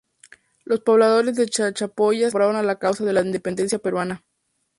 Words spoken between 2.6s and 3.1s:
la causa